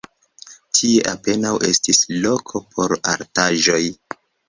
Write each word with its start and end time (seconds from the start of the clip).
Tie 0.77 1.03
apenaŭ 1.11 1.53
estis 1.69 2.01
loko 2.25 2.65
por 2.73 2.99
artaĵoj. 3.15 3.83